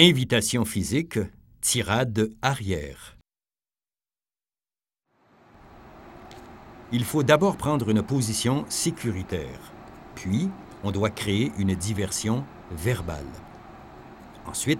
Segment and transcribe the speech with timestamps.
[0.00, 1.18] Invitation physique,
[1.60, 3.18] tirade arrière.
[6.92, 9.72] Il faut d'abord prendre une position sécuritaire,
[10.14, 10.50] puis
[10.84, 13.26] on doit créer une diversion verbale.
[14.46, 14.78] Ensuite,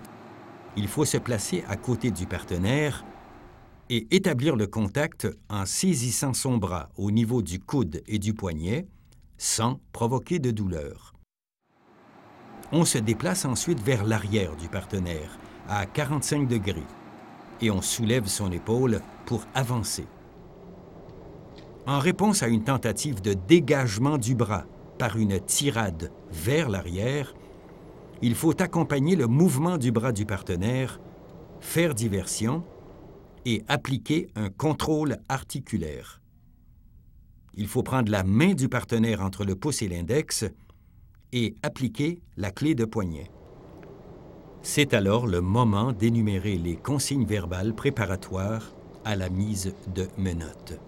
[0.76, 3.04] il faut se placer à côté du partenaire
[3.90, 8.86] et établir le contact en saisissant son bras au niveau du coude et du poignet
[9.36, 11.17] sans provoquer de douleur.
[12.70, 15.38] On se déplace ensuite vers l'arrière du partenaire,
[15.68, 16.86] à 45 degrés,
[17.62, 20.06] et on soulève son épaule pour avancer.
[21.86, 24.66] En réponse à une tentative de dégagement du bras
[24.98, 27.32] par une tirade vers l'arrière,
[28.20, 31.00] il faut accompagner le mouvement du bras du partenaire,
[31.60, 32.64] faire diversion
[33.46, 36.20] et appliquer un contrôle articulaire.
[37.54, 40.44] Il faut prendre la main du partenaire entre le pouce et l'index
[41.32, 43.30] et appliquer la clé de poignet.
[44.62, 48.72] C'est alors le moment d'énumérer les consignes verbales préparatoires
[49.04, 50.78] à la mise de menottes.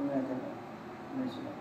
[0.00, 1.60] お願いします。